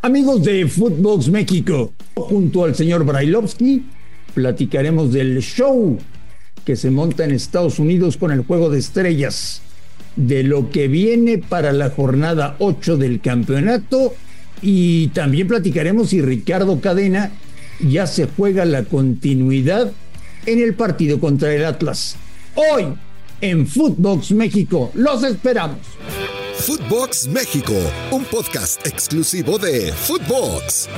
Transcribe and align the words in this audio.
Amigos 0.00 0.44
de 0.44 0.64
Footbox 0.68 1.28
México, 1.28 1.92
junto 2.14 2.62
al 2.62 2.76
señor 2.76 3.04
Brailovsky, 3.04 3.84
platicaremos 4.32 5.12
del 5.12 5.40
show 5.40 5.98
que 6.64 6.76
se 6.76 6.88
monta 6.92 7.24
en 7.24 7.32
Estados 7.32 7.80
Unidos 7.80 8.16
con 8.16 8.30
el 8.30 8.44
Juego 8.44 8.70
de 8.70 8.78
Estrellas, 8.78 9.60
de 10.14 10.44
lo 10.44 10.70
que 10.70 10.86
viene 10.86 11.38
para 11.38 11.72
la 11.72 11.90
jornada 11.90 12.54
8 12.60 12.96
del 12.96 13.20
campeonato 13.20 14.14
y 14.62 15.08
también 15.08 15.48
platicaremos 15.48 16.10
si 16.10 16.22
Ricardo 16.22 16.80
Cadena 16.80 17.32
ya 17.80 18.06
se 18.06 18.28
juega 18.28 18.64
la 18.64 18.84
continuidad 18.84 19.90
en 20.46 20.62
el 20.62 20.74
partido 20.74 21.18
contra 21.18 21.52
el 21.52 21.64
Atlas. 21.64 22.14
Hoy 22.54 22.84
en 23.40 23.66
Footbox 23.66 24.30
México, 24.30 24.92
los 24.94 25.24
esperamos. 25.24 25.78
Footbox 26.58 27.28
México, 27.28 27.72
un 28.10 28.24
podcast 28.24 28.84
exclusivo 28.84 29.58
de 29.58 29.92
Footbox. 29.92 30.88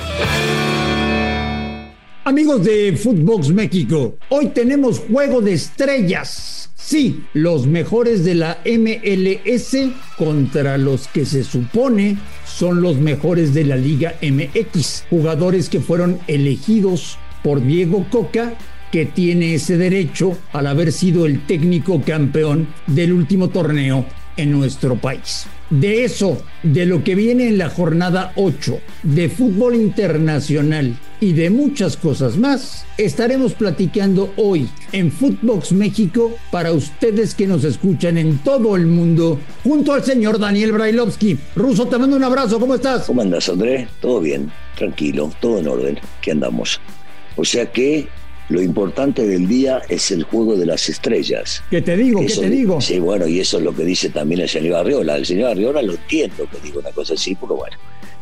Amigos 2.25 2.65
de 2.65 2.97
Footbox 2.97 3.51
México, 3.51 4.17
hoy 4.31 4.49
tenemos 4.49 4.99
juego 5.01 5.43
de 5.43 5.53
estrellas. 5.53 6.71
Sí, 6.75 7.25
los 7.35 7.67
mejores 7.67 8.25
de 8.25 8.35
la 8.37 8.59
MLS 8.65 9.77
contra 10.17 10.79
los 10.79 11.07
que 11.09 11.27
se 11.27 11.45
supone 11.45 12.19
son 12.47 12.81
los 12.81 12.97
mejores 12.97 13.53
de 13.53 13.65
la 13.65 13.77
Liga 13.77 14.15
MX. 14.23 15.05
Jugadores 15.11 15.69
que 15.69 15.81
fueron 15.81 16.19
elegidos 16.27 17.19
por 17.45 17.63
Diego 17.63 18.07
Coca, 18.11 18.55
que 18.91 19.05
tiene 19.05 19.55
ese 19.55 19.77
derecho 19.77 20.37
al 20.53 20.67
haber 20.67 20.91
sido 20.91 21.27
el 21.27 21.47
técnico 21.47 22.01
campeón 22.01 22.67
del 22.87 23.13
último 23.13 23.51
torneo 23.51 24.07
en 24.37 24.51
nuestro 24.51 24.97
país. 24.97 25.47
De 25.71 26.05
eso, 26.05 26.43
de 26.63 26.85
lo 26.85 27.05
que 27.05 27.15
viene 27.15 27.47
en 27.47 27.59
la 27.59 27.71
jornada 27.71 28.33
8, 28.35 28.81
de 29.05 29.29
fútbol 29.29 29.77
internacional 29.77 30.97
y 31.21 31.33
de 31.33 31.51
muchas 31.51 31.97
cosas 31.97 32.37
más, 32.37 32.85
estaremos 32.99 33.53
platicando 33.55 34.33
hoy 34.37 34.69
en 34.93 35.13
Footbox 35.13 35.73
México 35.73 36.35
para 36.51 36.73
ustedes 36.73 37.35
que 37.35 37.47
nos 37.47 37.63
escuchan 37.65 38.19
en 38.19 38.39
todo 38.39 38.75
el 38.75 38.87
mundo, 38.87 39.39
junto 39.63 39.93
al 39.93 40.03
señor 40.03 40.39
Daniel 40.39 40.73
Brailovsky. 40.73 41.39
Ruso, 41.55 41.87
te 41.87 41.99
mando 41.99 42.17
un 42.17 42.25
abrazo, 42.25 42.59
¿cómo 42.59 42.75
estás? 42.75 43.05
¿Cómo 43.05 43.23
andas, 43.23 43.49
Andrés? 43.49 43.89
Todo 44.01 44.21
bien, 44.21 44.51
tranquilo, 44.77 45.31
todo 45.41 45.59
en 45.59 45.69
orden. 45.69 45.99
¿Qué 46.21 46.33
andamos? 46.33 46.81
O 47.37 47.45
sea 47.45 47.71
que 47.71 48.09
lo 48.51 48.61
importante 48.61 49.27
del 49.27 49.49
día 49.49 49.81
es 49.89 50.11
el 50.11 50.25
juego 50.25 50.57
de 50.57 50.67
las 50.67 50.89
estrellas. 50.89 51.63
¿Qué 51.71 51.81
te 51.81 51.97
digo? 51.97 52.21
¿Qué 52.21 52.27
Eso- 52.27 52.41
te 52.43 52.51
digo? 52.51 52.81
Sí, 52.81 52.99
bueno, 52.99 53.27
y 53.27 53.41
eso 53.41 53.59
es 53.59 53.65
lo 53.65 53.75
que 53.75 53.85
dice 53.85 54.11
también 54.11 54.41
el 54.43 54.49
señor 54.49 54.77
Arriola. 54.77 55.17
El 55.17 55.25
señor 55.25 55.51
Arriola 55.53 55.81
lo 55.83 55.93
entiendo 55.93 56.47
que 56.51 56.59
diga 56.63 56.81
una 56.81 56.91
cosa 56.91 57.15
así, 57.15 57.35
porque 57.35 57.55
bueno, 57.55 57.77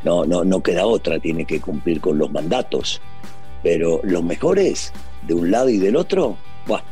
no, 0.05 0.25
no, 0.25 0.45
no 0.45 0.63
queda 0.63 0.87
otra, 0.87 1.19
tiene 1.19 1.45
que 1.45 1.61
cumplir 1.61 2.01
con 2.01 2.19
los 2.19 2.31
mandatos. 2.31 3.01
Pero 3.63 4.01
los 4.05 4.23
mejores, 4.23 4.93
de 5.27 5.35
un 5.35 5.51
lado 5.51 5.69
y 5.69 5.79
del 5.79 5.97
otro, 5.97 6.37
buah, 6.67 6.83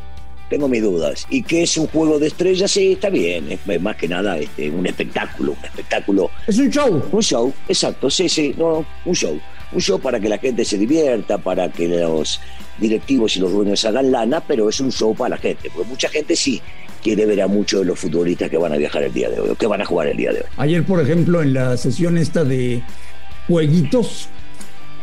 tengo 0.50 0.68
mis 0.68 0.82
dudas. 0.82 1.26
¿Y 1.30 1.42
qué 1.42 1.62
es 1.62 1.76
un 1.76 1.86
juego 1.88 2.18
de 2.18 2.28
estrellas? 2.28 2.70
Sí, 2.70 2.92
está 2.92 3.10
bien, 3.10 3.46
es 3.52 3.80
más 3.82 3.96
que 3.96 4.08
nada 4.08 4.38
este, 4.38 4.70
un 4.70 4.86
espectáculo, 4.86 5.52
un 5.58 5.64
espectáculo 5.64 6.30
Es 6.46 6.58
un 6.58 6.70
show. 6.70 7.02
un 7.12 7.22
show, 7.22 7.52
exacto, 7.68 8.08
sí, 8.10 8.28
sí, 8.28 8.54
no, 8.56 8.84
un 9.04 9.14
show. 9.14 9.38
Un 9.72 9.80
show 9.80 9.98
para 10.00 10.20
que 10.20 10.28
la 10.28 10.38
gente 10.38 10.64
se 10.64 10.78
divierta, 10.78 11.38
para 11.38 11.70
que 11.70 11.88
los 11.88 12.40
directivos 12.78 13.36
y 13.36 13.40
los 13.40 13.50
dueños 13.52 13.84
hagan 13.84 14.10
lana, 14.12 14.40
pero 14.40 14.68
es 14.68 14.80
un 14.80 14.92
show 14.92 15.14
para 15.14 15.30
la 15.30 15.38
gente, 15.38 15.70
porque 15.74 15.88
mucha 15.88 16.08
gente 16.08 16.36
sí 16.36 16.60
quiere 17.02 17.26
ver 17.26 17.42
a 17.42 17.46
muchos 17.48 17.80
de 17.80 17.86
los 17.86 17.98
futbolistas 17.98 18.48
que 18.50 18.56
van 18.58 18.72
a 18.72 18.76
viajar 18.76 19.02
el 19.02 19.12
día 19.12 19.28
de 19.30 19.40
hoy, 19.40 19.50
o 19.50 19.54
que 19.54 19.66
van 19.66 19.80
a 19.80 19.84
jugar 19.84 20.08
el 20.08 20.16
día 20.16 20.32
de 20.32 20.40
hoy. 20.40 20.46
Ayer, 20.56 20.84
por 20.84 21.00
ejemplo, 21.00 21.42
en 21.42 21.52
la 21.54 21.76
sesión 21.76 22.16
esta 22.18 22.44
de 22.44 22.82
jueguitos, 23.48 24.28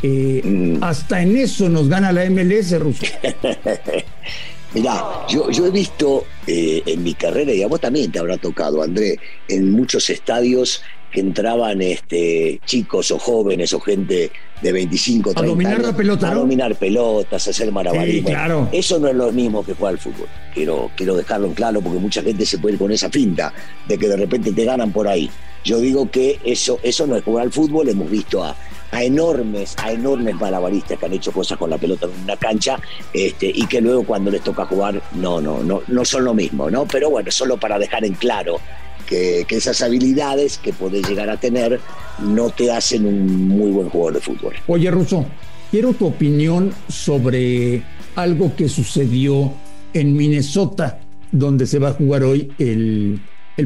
eh, 0.02 0.42
Mm. 0.44 0.84
hasta 0.84 1.22
en 1.22 1.38
eso 1.38 1.70
nos 1.70 1.88
gana 1.88 2.12
la 2.12 2.26
MLS, 2.26 2.78
Ruso. 2.78 3.06
Mirá, 4.74 5.04
yo, 5.30 5.52
yo 5.52 5.68
he 5.68 5.72
visto 5.72 6.26
eh, 6.48 6.82
en 6.86 7.04
mi 7.04 7.14
carrera, 7.14 7.54
y 7.54 7.62
a 7.62 7.68
vos 7.68 7.80
también 7.80 8.12
te 8.12 8.18
habrá 8.20 8.38
tocado, 8.38 8.82
André, 8.82 9.20
en 9.48 9.72
muchos 9.72 10.10
estadios 10.10 10.82
que 11.14 11.20
entraban 11.20 11.82
este, 11.82 12.60
chicos 12.66 13.12
o 13.12 13.20
jóvenes 13.20 13.72
o 13.74 13.80
gente 13.80 14.32
de 14.62 14.72
25, 14.72 15.34
30 15.34 15.48
dominar 15.48 15.74
años 15.76 15.88
la 15.88 15.96
pelota, 15.96 16.28
a 16.28 16.34
¿no? 16.34 16.40
dominar 16.40 16.76
pelotas, 16.76 17.48
a 17.48 17.52
hacer. 17.52 17.72
Sí, 18.06 18.24
claro. 18.24 18.68
Eso 18.72 18.98
no 18.98 19.08
es 19.10 19.16
lo 19.16 19.32
mismo 19.32 19.64
que 19.64 19.74
jugar 19.74 19.94
al 19.94 20.00
fútbol. 20.00 20.28
Quiero, 20.54 20.90
quiero 20.96 21.16
dejarlo 21.16 21.48
en 21.48 21.54
claro 21.54 21.82
porque 21.82 22.00
mucha 22.00 22.24
gente 22.24 22.46
se 22.46 22.58
puede 22.58 22.74
ir 22.74 22.80
con 22.80 22.92
esa 22.92 23.10
finta 23.10 23.54
de 23.88 23.98
que 23.98 24.08
de 24.08 24.18
repente 24.18 24.52
te 24.52 24.66
ganan 24.66 24.92
por 24.92 25.08
ahí. 25.08 25.30
Yo 25.64 25.80
digo 25.80 26.10
que 26.10 26.40
eso, 26.44 26.80
eso 26.82 27.06
no 27.06 27.16
es 27.16 27.24
jugar 27.24 27.44
al 27.44 27.52
fútbol. 27.52 27.90
Hemos 27.90 28.10
visto 28.10 28.44
a, 28.44 28.56
a 28.92 29.04
enormes, 29.04 29.76
a 29.78 29.92
enormes 29.92 30.36
malabaristas 30.36 30.98
que 30.98 31.06
han 31.06 31.14
hecho 31.14 31.32
cosas 31.32 31.58
con 31.58 31.70
la 31.70 31.78
pelota 31.78 32.08
en 32.08 32.24
una 32.24 32.38
cancha 32.38 32.80
este, 33.14 33.52
y 33.54 33.68
que 33.68 33.82
luego 33.82 34.04
cuando 34.04 34.32
les 34.32 34.42
toca 34.42 34.66
jugar 34.66 35.02
no, 35.14 35.40
no, 35.40 35.64
no, 35.64 35.82
no 35.88 36.06
son 36.06 36.26
lo 36.26 36.34
mismo, 36.34 36.70
¿no? 36.72 36.86
Pero 36.86 37.10
bueno, 37.10 37.30
solo 37.32 37.58
para 37.58 37.78
dejar 37.78 38.04
en 38.06 38.14
claro 38.14 38.60
que, 39.04 39.46
esas 39.50 39.82
habilidades 39.82 40.58
que 40.58 40.74
podés 40.74 41.08
llegar 41.08 41.30
a 41.30 41.38
tener 41.38 41.80
no 42.20 42.50
te 42.50 42.72
hacen 42.72 43.06
un 43.06 43.48
muy 43.48 43.72
buen 43.72 43.90
jugador 43.90 44.16
de 44.16 44.22
fútbol. 44.22 44.54
Oye, 44.68 44.90
Ruso, 44.90 45.26
quiero 45.72 45.94
tu 45.94 46.08
opinión 46.08 46.74
sobre 46.88 47.84
algo 48.16 48.56
que 48.56 48.68
sucedió 48.70 49.54
en 49.94 50.16
Minnesota, 50.16 51.00
donde 51.32 51.68
se 51.68 51.80
va 51.80 51.90
a 51.90 51.94
jugar 51.94 52.24
hoy 52.24 52.52
el 52.58 53.20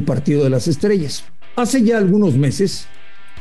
partido 0.04 0.44
de 0.44 0.50
las 0.50 0.68
estrellas. 0.68 1.24
Hace 1.56 1.82
ya 1.82 1.98
algunos 1.98 2.36
meses, 2.36 2.86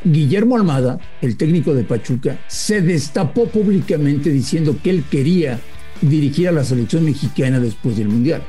Guillermo 0.03 0.56
Almada, 0.56 1.00
el 1.22 1.38
técnico 1.38 1.74
de 1.74 1.84
Pachuca, 1.84 2.40
se 2.47 2.81
destapó 2.81 3.47
públicamente 3.47 4.29
diciendo 4.29 4.75
que 4.81 4.90
él 4.90 5.03
quería 5.09 5.59
dirigir 6.02 6.47
a 6.47 6.52
la 6.52 6.64
selección 6.64 7.06
mexicana 7.06 7.59
después 7.59 7.97
del 7.97 8.08
Mundial. 8.08 8.44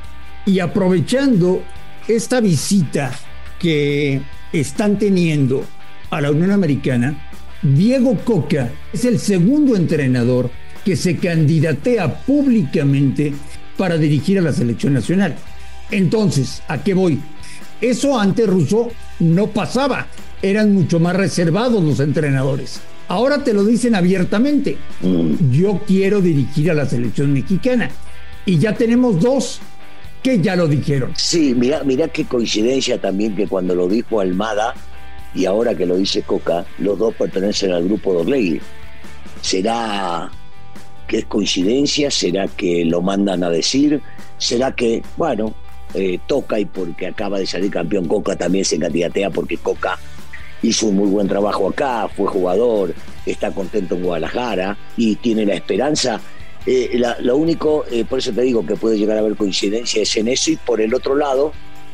Y 0.46 0.60
aprovechando 0.60 1.62
esta 2.06 2.40
visita 2.40 3.12
que 3.58 4.20
están 4.52 4.98
teniendo 4.98 5.64
a 6.10 6.20
la 6.20 6.30
Unión 6.30 6.50
Americana, 6.50 7.30
Diego 7.62 8.16
Coca 8.24 8.70
es 8.92 9.04
el 9.04 9.18
segundo 9.18 9.76
entrenador 9.76 10.50
que 10.84 10.96
se 10.96 11.16
candidatea 11.16 12.20
públicamente 12.20 13.32
para 13.76 13.96
dirigir 13.96 14.38
a 14.38 14.42
la 14.42 14.52
selección 14.52 14.94
nacional. 14.94 15.34
Entonces, 15.90 16.62
¿a 16.68 16.82
qué 16.82 16.94
voy? 16.94 17.20
Eso 17.80 18.18
antes, 18.18 18.46
Russo, 18.46 18.90
no 19.20 19.48
pasaba. 19.48 20.06
Eran 20.42 20.72
mucho 20.72 21.00
más 21.00 21.16
reservados 21.16 21.82
los 21.82 22.00
entrenadores. 22.00 22.80
Ahora 23.08 23.42
te 23.42 23.54
lo 23.54 23.64
dicen 23.64 23.94
abiertamente. 23.94 24.76
Yo 25.50 25.80
quiero 25.86 26.20
dirigir 26.20 26.70
a 26.70 26.74
la 26.74 26.86
selección 26.86 27.32
mexicana. 27.32 27.90
Y 28.44 28.58
ya 28.58 28.74
tenemos 28.74 29.20
dos 29.20 29.60
que 30.22 30.40
ya 30.40 30.56
lo 30.56 30.68
dijeron. 30.68 31.12
Sí, 31.16 31.54
mira, 31.54 31.82
mira 31.84 32.08
qué 32.08 32.24
coincidencia 32.24 33.00
también 33.00 33.36
que 33.36 33.46
cuando 33.46 33.74
lo 33.74 33.88
dijo 33.88 34.20
Almada 34.20 34.74
y 35.34 35.44
ahora 35.46 35.74
que 35.74 35.86
lo 35.86 35.96
dice 35.96 36.22
Coca, 36.22 36.64
los 36.78 36.98
dos 36.98 37.14
pertenecen 37.14 37.72
al 37.72 37.84
grupo 37.84 38.12
de 38.12 38.20
Orlegui. 38.20 38.60
¿Será 39.40 40.30
que 41.06 41.18
es 41.18 41.24
coincidencia? 41.26 42.10
¿Será 42.10 42.48
que 42.48 42.84
lo 42.84 43.02
mandan 43.02 43.44
a 43.44 43.50
decir? 43.50 44.00
¿Será 44.38 44.72
que, 44.74 45.02
bueno, 45.16 45.54
eh, 45.94 46.18
toca 46.26 46.58
y 46.58 46.64
porque 46.64 47.06
acaba 47.06 47.38
de 47.38 47.46
salir 47.46 47.70
campeón 47.70 48.06
Coca 48.06 48.36
también 48.36 48.64
se 48.64 48.78
candidatea 48.78 49.30
porque 49.30 49.56
Coca 49.56 49.98
hizo 50.62 50.86
un 50.86 50.96
muy 50.96 51.08
buen 51.08 51.28
trabajo 51.28 51.68
acá, 51.68 52.08
fue 52.08 52.26
jugador, 52.26 52.94
está 53.24 53.50
contento 53.52 53.94
en 53.94 54.02
Guadalajara 54.02 54.76
y 54.96 55.16
tiene 55.16 55.46
la 55.46 55.54
esperanza. 55.54 56.20
Eh, 56.66 57.00
lo 57.20 57.36
único, 57.36 57.84
eh, 57.90 58.04
por 58.04 58.18
eso 58.18 58.32
te 58.32 58.42
digo 58.42 58.66
que 58.66 58.76
puede 58.76 58.98
llegar 58.98 59.16
a 59.16 59.20
haber 59.20 59.36
coincidencia 59.36 60.02
es 60.02 60.16
en 60.16 60.28
eso 60.28 60.50
y 60.50 60.56
por 60.56 60.80
el 60.80 60.94
otro 60.94 61.16
lado, 61.16 61.52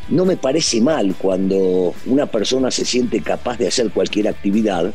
no 0.09 0.25
me 0.25 0.37
parece 0.37 0.81
mal 0.81 1.15
cuando 1.17 1.95
una 2.07 2.27
persona 2.27 2.71
se 2.71 2.85
siente 2.85 3.21
capaz 3.21 3.59
de 3.59 3.69
hacer 3.69 3.91
cualquier 3.91 4.29
actividad, 4.29 4.93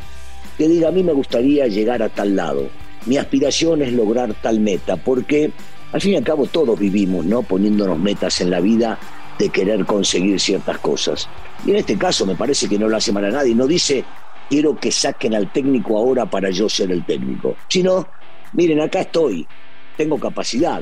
que 0.58 0.68
diga 0.68 0.88
a 0.88 0.92
mí 0.92 1.02
me 1.02 1.12
gustaría 1.12 1.66
llegar 1.66 2.02
a 2.02 2.08
tal 2.08 2.36
lado, 2.36 2.68
mi 3.06 3.16
aspiración 3.16 3.82
es 3.82 3.92
lograr 3.92 4.34
tal 4.42 4.60
meta, 4.60 4.96
porque 4.96 5.50
al 5.92 6.00
fin 6.00 6.12
y 6.12 6.16
al 6.16 6.24
cabo 6.24 6.46
todos 6.46 6.78
vivimos, 6.78 7.24
¿no? 7.24 7.42
Poniéndonos 7.42 7.98
metas 7.98 8.40
en 8.40 8.50
la 8.50 8.60
vida 8.60 8.98
de 9.38 9.48
querer 9.48 9.86
conseguir 9.86 10.38
ciertas 10.38 10.78
cosas. 10.78 11.28
Y 11.64 11.70
en 11.70 11.76
este 11.76 11.96
caso 11.96 12.26
me 12.26 12.36
parece 12.36 12.68
que 12.68 12.78
no 12.78 12.88
lo 12.88 12.96
hace 12.96 13.12
mal 13.12 13.24
a 13.24 13.30
nadie, 13.30 13.54
no 13.54 13.66
dice 13.66 14.04
quiero 14.50 14.76
que 14.76 14.90
saquen 14.90 15.34
al 15.34 15.50
técnico 15.52 15.96
ahora 15.96 16.26
para 16.26 16.50
yo 16.50 16.68
ser 16.68 16.90
el 16.90 17.04
técnico. 17.06 17.56
Si 17.68 17.82
no, 17.82 18.06
miren, 18.52 18.80
acá 18.80 19.00
estoy, 19.00 19.46
tengo 19.96 20.18
capacidad, 20.18 20.80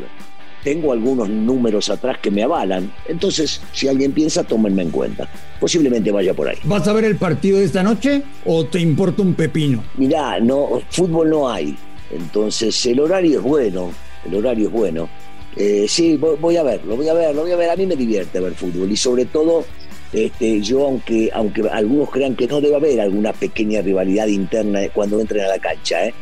tengo 0.65 0.93
algunos 0.93 1.29
números 1.29 1.88
atrás 1.88 2.19
que 2.20 2.31
me 2.31 2.43
avalan. 2.43 2.93
Entonces, 3.06 3.61
si 3.73 3.88
alguien 3.88 4.12
piensa, 4.12 4.44
tómenme 4.44 4.82
en 4.82 4.91
cuenta. 4.91 5.29
Posiblemente 5.61 6.11
vaya 6.11 6.35
por 6.35 6.49
ahí. 6.49 6.59
¿Vas 6.65 6.87
a 6.88 6.93
ver 6.93 7.05
el 7.05 7.17
partido 7.17 7.59
de 7.59 7.65
esta 7.65 7.82
noche 7.82 8.23
o 8.44 8.67
te 8.67 8.81
importa 8.81 9.23
un 9.23 9.35
pepino? 9.35 9.85
Mirá, 9.97 10.41
no, 10.41 10.82
fútbol 10.91 11.31
no 11.31 11.49
hay. 11.49 11.76
Entonces, 12.11 12.85
el 12.87 13.00
horario 13.00 13.38
es 13.38 13.44
bueno, 13.44 13.91
el 14.26 14.35
horario 14.35 14.69
es 14.69 14.73
bueno. 14.73 15.09
Eh, 15.56 15.87
sí, 15.88 16.17
voy, 16.17 16.37
voy 16.41 16.56
a 16.56 16.62
verlo, 16.62 16.97
voy 16.97 17.09
a 17.09 17.14
verlo, 17.14 17.43
voy 17.43 17.53
a 17.53 17.56
ver. 17.56 17.71
A 17.71 17.76
mí 17.76 17.87
me 17.87 17.97
divierte 17.97 18.41
ver 18.41 18.55
fútbol 18.55 18.91
y 18.91 18.97
sobre 18.97 19.25
todo 19.25 19.64
este, 20.12 20.61
yo, 20.62 20.87
aunque, 20.87 21.31
aunque 21.35 21.69
algunos 21.69 22.11
crean 22.11 22.35
que 22.35 22.47
no 22.47 22.61
debe 22.61 22.76
haber 22.76 23.00
alguna 23.00 23.32
pequeña 23.32 23.82
rivalidad 23.82 24.26
interna 24.26 24.81
cuando 24.94 25.21
entren 25.21 25.44
a 25.44 25.49
la 25.49 25.59
cancha, 25.59 26.06
¿eh? 26.06 26.14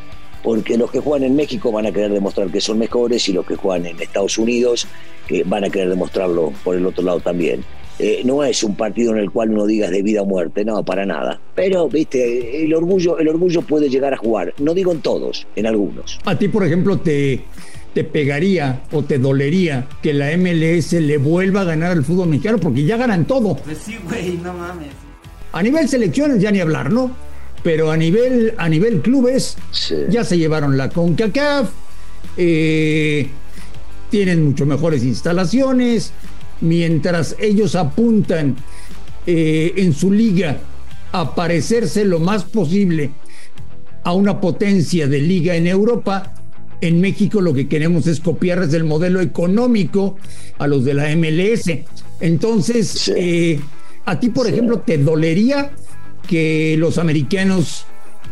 Porque 0.46 0.78
los 0.78 0.93
que 0.93 1.00
juegan 1.00 1.26
en 1.26 1.34
México 1.34 1.72
van 1.72 1.87
a 1.87 1.90
querer 1.90 2.12
demostrar 2.12 2.48
que 2.52 2.60
son 2.60 2.78
mejores 2.78 3.28
y 3.28 3.32
los 3.32 3.44
que 3.44 3.56
juegan 3.56 3.84
en 3.84 4.00
Estados 4.00 4.38
Unidos 4.38 4.87
que 5.26 5.43
van 5.43 5.64
a 5.64 5.70
querer 5.70 5.88
demostrarlo 5.88 6.52
por 6.62 6.76
el 6.76 6.87
otro 6.87 7.02
lado 7.02 7.19
también. 7.19 7.64
Eh, 7.98 8.22
no 8.25 8.44
es 8.44 8.62
un 8.62 8.76
partido 8.76 9.10
en 9.10 9.19
el 9.19 9.32
cual 9.32 9.50
uno 9.50 9.66
digas 9.66 9.90
de 9.90 10.02
vida 10.02 10.22
o 10.22 10.25
muerte, 10.25 10.64
no, 10.64 10.84
para 10.84 11.04
nada. 11.04 11.40
Pero, 11.56 11.88
viste, 11.88 12.64
el 12.64 12.72
orgullo, 12.72 13.19
el 13.19 13.26
orgullo 13.26 13.60
puede 13.62 13.88
llegar 13.88 14.14
a 14.14 14.19
jugar. 14.19 14.54
No 14.58 14.72
digo 14.72 14.93
en 14.93 15.00
todos, 15.00 15.48
en 15.56 15.66
algunos. 15.66 16.20
A 16.25 16.38
ti, 16.38 16.46
por 16.46 16.64
ejemplo, 16.64 17.00
te, 17.00 17.42
te 17.92 18.04
pegaría 18.04 18.82
o 18.92 19.02
te 19.02 19.19
dolería 19.19 19.88
que 20.00 20.14
la 20.14 20.26
MLS 20.37 20.92
le 20.92 21.19
vuelva 21.19 21.62
a 21.62 21.64
ganar 21.64 21.90
al 21.90 22.04
fútbol 22.04 22.28
mexicano 22.28 22.58
porque 22.58 22.84
ya 22.84 22.96
ganan 22.96 23.25
todo. 23.25 23.56
Pues 23.56 23.78
sí, 23.78 23.96
güey, 24.08 24.37
no 24.37 24.54
mames. 24.54 24.90
A 25.50 25.60
nivel 25.60 25.88
selecciones 25.88 26.40
ya 26.40 26.52
ni 26.52 26.60
hablar, 26.60 26.92
¿no? 26.92 27.10
Pero 27.66 27.90
a 27.90 27.96
nivel, 27.96 28.54
a 28.58 28.68
nivel 28.68 29.00
clubes 29.00 29.56
Sí. 29.72 29.96
ya 30.08 30.22
se 30.22 30.38
llevaron 30.38 30.76
la 30.76 30.88
CONCACAF, 30.88 31.68
eh, 32.36 33.26
tienen 34.08 34.44
mucho 34.44 34.66
mejores 34.66 35.02
instalaciones, 35.02 36.12
mientras 36.60 37.34
ellos 37.40 37.74
apuntan 37.74 38.54
eh, 39.26 39.72
en 39.78 39.92
su 39.94 40.12
liga 40.12 40.58
a 41.10 41.34
parecerse 41.34 42.04
lo 42.04 42.20
más 42.20 42.44
posible 42.44 43.10
a 44.04 44.12
una 44.12 44.40
potencia 44.40 45.08
de 45.08 45.18
liga 45.18 45.56
en 45.56 45.66
Europa, 45.66 46.34
en 46.80 47.00
México 47.00 47.40
lo 47.40 47.52
que 47.52 47.66
queremos 47.66 48.06
es 48.06 48.20
copiarles 48.20 48.72
el 48.74 48.84
modelo 48.84 49.20
económico 49.20 50.16
a 50.58 50.68
los 50.68 50.84
de 50.84 50.94
la 50.94 51.10
MLS. 51.16 51.84
Entonces, 52.20 52.86
Sí. 52.90 53.12
eh, 53.16 53.60
a 54.04 54.20
ti, 54.20 54.28
por 54.28 54.46
Sí. 54.46 54.52
ejemplo, 54.52 54.78
¿te 54.86 54.98
dolería 54.98 55.72
que 56.28 56.76
los 56.78 56.98
americanos, 56.98 57.84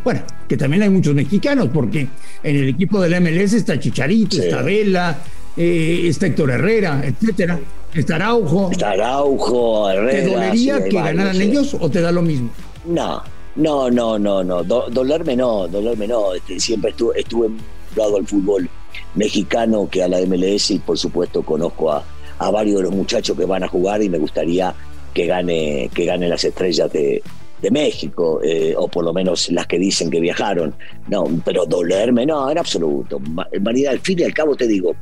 bueno, 0.05 0.23
que 0.49 0.57
también 0.57 0.83
hay 0.83 0.91
muchos 0.91 1.15
mexicanos, 1.15 1.69
porque 1.73 2.09
en 2.43 2.57
el 2.57 2.69
equipo 2.69 3.01
de 3.01 3.09
la 3.11 3.21
MLS 3.21 3.55
está 3.55 3.79
Chicharito, 3.79 4.37
Sí. 4.37 4.43
está 4.43 4.63
Vela, 4.63 5.19
eh, 5.57 6.03
está 6.07 6.27
Héctor 6.27 6.51
Herrera, 6.51 7.03
etcétera, 7.05 7.59
está 7.95 8.17
Araujo. 8.17 8.71
Está 8.73 8.91
Araujo, 8.91 9.91
Herrera. 9.91 10.25
¿Te 10.25 10.31
dolería 10.35 10.77
sí, 10.79 10.89
que 10.89 10.97
varios, 10.97 11.05
ganaran 11.05 11.37
sí. 11.37 11.43
ellos 11.43 11.77
o 11.81 11.89
te 11.91 12.01
da 12.01 12.11
lo 12.13 12.23
mismo? 12.23 12.51
No, 12.87 13.23
no, 13.57 13.91
no, 13.91 14.19
no, 14.19 14.43
no. 14.45 14.63
Do- 14.65 14.89
dolerme 14.91 15.37
no, 15.37 15.69
dolerme 15.69 16.07
no. 16.09 16.35
Este, 16.35 16.59
siempre 16.61 16.91
estuve, 16.91 17.21
estuve 17.21 17.49
vinculado 17.49 18.17
al 18.17 18.27
fútbol 18.27 18.69
mexicano 19.15 19.89
que 19.91 20.03
a 20.03 20.09
la 20.09 20.19
MLS 20.27 20.71
y 20.73 20.79
por 20.79 20.99
supuesto 20.99 21.43
conozco 21.43 21.93
a, 21.93 22.05
a 22.39 22.51
varios 22.51 22.79
de 22.79 22.83
los 22.85 22.93
muchachos 22.95 23.37
que 23.37 23.45
van 23.45 23.63
a 23.63 23.69
jugar 23.69 24.03
y 24.03 24.09
me 24.09 24.19
gustaría 24.19 24.75
que 25.13 25.27
gane, 25.27 25.89
que 25.95 26.05
ganen 26.05 26.29
las 26.29 26.43
estrellas 26.45 26.93
de, 26.93 27.23
de 27.63 27.71
México, 27.71 28.41
eh, 28.43 28.75
o 28.77 28.89
por 28.89 29.05
lo 29.05 29.13
menos 29.13 29.51
las 29.51 29.67
que 29.67 29.79
dicen 29.79 30.11
que 30.11 30.21
viajaron. 30.21 30.75
No, 31.09 31.25
pero 31.45 31.65
dolerme, 31.67 32.27
no, 32.27 32.51
en 32.51 32.59
absoluto. 32.59 33.19
Ma- 33.21 33.49
María, 33.61 33.91
al 33.91 34.01
fin 34.01 34.19
y 34.21 34.25
al 34.25 34.35
cabo 34.35 34.55
te 34.55 34.67
digo, 34.67 34.95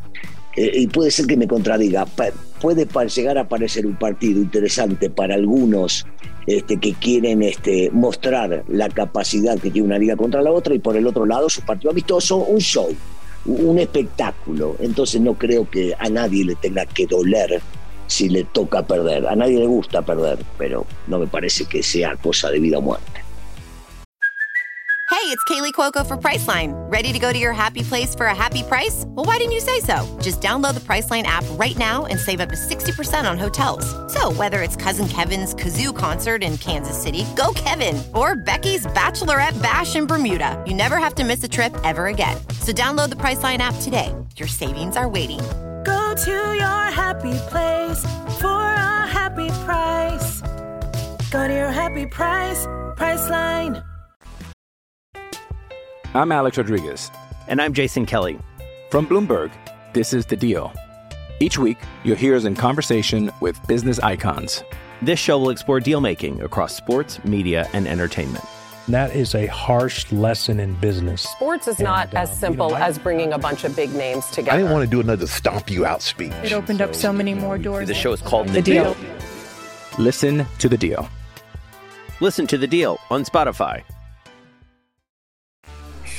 eh, 0.57 0.71
y 0.75 0.87
puede 0.87 1.11
ser 1.11 1.27
que 1.27 1.37
me 1.37 1.49
contradiga, 1.49 2.07
puede 2.61 2.87
llegar 3.09 3.39
a 3.39 3.49
parecer 3.49 3.87
un 3.87 3.97
partido 3.97 4.39
interesante 4.41 5.11
para 5.11 5.35
algunos 5.35 6.07
este, 6.47 6.77
que 6.79 6.93
quieren 6.93 7.43
este, 7.43 7.91
mostrar 7.91 8.63
la 8.69 8.89
capacidad 8.89 9.59
que 9.59 9.71
tiene 9.71 9.87
una 9.89 9.99
liga 9.99 10.15
contra 10.17 10.43
la 10.43 10.53
otra 10.53 10.75
y 10.75 10.79
por 10.79 10.97
el 10.97 11.07
otro 11.07 11.25
lado 11.25 11.49
su 11.49 11.63
partido 11.63 11.91
amistoso, 11.91 12.37
un 12.37 12.59
show, 12.61 12.89
un 13.47 13.79
espectáculo. 13.79 14.77
Entonces 14.79 15.21
no 15.21 15.35
creo 15.35 15.69
que 15.69 15.95
a 15.99 16.09
nadie 16.09 16.45
le 16.45 16.55
tenga 16.57 16.85
que 16.87 17.07
doler 17.07 17.61
si 18.07 18.29
le 18.29 18.45
toca 18.45 18.83
perder. 18.83 19.27
A 19.27 19.35
nadie 19.35 19.59
le 19.59 19.67
gusta 19.67 20.03
perder, 20.03 20.45
pero 20.59 20.87
no 21.07 21.19
me 21.19 21.27
parece 21.27 21.67
que 21.67 21.83
sea 21.83 22.17
cosa 22.17 22.51
de 22.51 22.61
vida 22.61 22.79
o 22.79 22.83
muerte. 22.83 23.23
Hey, 25.13 25.29
it's 25.29 25.45
Kaylee 25.45 25.73
Cuoco 25.75 26.05
for 26.05 26.17
Priceline. 26.17 26.73
Ready 26.91 27.13
to 27.13 27.19
go 27.19 27.33
to 27.33 27.39
your 27.39 27.53
happy 27.53 27.83
place 27.83 28.13
for 28.13 28.27
a 28.27 28.35
happy 28.35 28.63
price? 28.63 29.05
Well, 29.09 29.25
why 29.25 29.37
didn't 29.37 29.53
you 29.53 29.61
say 29.61 29.79
so? 29.79 30.19
Just 30.21 30.41
download 30.41 30.75
the 30.75 30.81
Priceline 30.81 31.25
app 31.25 31.45
right 31.53 31.77
now 31.77 32.07
and 32.07 32.19
save 32.19 32.41
up 32.41 32.49
to 32.49 32.57
60% 32.57 33.31
on 33.31 33.39
hotels. 33.39 33.85
So, 34.13 34.33
whether 34.33 34.63
it's 34.63 34.75
Cousin 34.75 35.07
Kevin's 35.07 35.55
Kazoo 35.55 35.95
concert 35.95 36.43
in 36.43 36.57
Kansas 36.57 37.01
City, 37.01 37.27
go 37.37 37.53
Kevin, 37.55 38.03
or 38.15 38.35
Becky's 38.35 38.87
Bachelorette 38.87 39.61
Bash 39.63 39.95
in 39.95 40.07
Bermuda, 40.07 40.61
you 40.67 40.75
never 40.75 40.97
have 40.97 41.15
to 41.17 41.25
miss 41.25 41.45
a 41.45 41.49
trip 41.49 41.77
ever 41.85 42.07
again. 42.07 42.37
So, 42.61 42.73
download 42.73 43.11
the 43.11 43.17
Priceline 43.17 43.59
app 43.59 43.77
today. 43.83 44.13
Your 44.37 44.49
savings 44.49 44.97
are 44.97 45.09
waiting. 45.09 45.41
Go 46.13 46.25
to 46.25 46.31
your 46.31 46.91
happy 46.93 47.33
place 47.49 48.03
for 48.39 48.61
a 48.61 49.07
happy 49.07 49.49
price. 49.65 50.43
Go 51.31 51.49
to 51.49 51.55
your 51.55 51.71
happy 51.71 52.05
price, 52.05 52.67
Priceline. 52.99 53.83
I'm 56.13 56.31
Alex 56.31 56.59
Rodriguez. 56.59 57.11
And 57.49 57.63
I'm 57.63 57.73
Jason 57.73 58.05
Kelly. 58.05 58.39
From 58.91 59.07
Bloomberg, 59.07 59.53
this 59.95 60.13
is 60.13 60.27
The 60.27 60.37
Deal. 60.37 60.71
Each 61.41 61.57
week, 61.57 61.79
you'll 62.05 62.17
hear 62.17 62.37
us 62.37 62.45
in 62.45 62.57
conversation 62.57 63.31
with 63.41 63.59
business 63.67 63.99
icons. 64.01 64.63
This 65.01 65.19
show 65.19 65.39
will 65.39 65.49
explore 65.49 65.81
deal 65.81 66.03
making 66.03 66.43
across 66.43 66.77
sports, 66.77 67.25
media, 67.25 67.71
and 67.73 67.89
entertainment. 67.89 68.45
That 68.89 69.15
is 69.15 69.35
a 69.37 69.47
harsh 69.47 70.11
lesson 70.11 70.59
in 70.59 70.75
business. 70.81 71.23
Sports 71.23 71.69
is 71.69 71.79
not 71.79 72.09
And, 72.09 72.17
uh, 72.17 72.21
as 72.23 72.31
you 72.31 72.37
simple 72.41 72.71
know, 72.71 72.77
I- 72.77 72.89
as 72.89 72.99
bringing 72.99 73.33
a 73.33 73.39
bunch 73.39 73.65
of 73.65 73.77
big 73.77 73.95
names 73.95 74.27
together. 74.27 74.53
I 74.53 74.57
didn't 74.59 74.73
want 74.73 74.85
to 74.85 74.91
do 74.91 75.01
another 75.01 75.27
stomp 75.29 75.71
you 75.71 75.87
out 75.87 76.03
speech. 76.03 76.33
It 76.43 76.53
opened 76.53 76.83
up 76.83 76.95
so 76.95 77.13
many 77.13 77.33
more 77.33 77.59
doors. 77.59 77.87
The 77.87 77.95
show 77.95 78.13
is 78.13 78.21
called 78.21 78.49
The, 78.49 78.55
The 78.61 78.63
Deal. 78.63 78.97
Listen 79.99 80.47
to 80.59 80.69
The 80.69 80.77
Deal. 80.77 81.09
Listen 82.21 82.47
to 82.49 82.59
The 82.59 82.67
Deal 82.67 82.99
on 83.09 83.25
Spotify. 83.25 83.83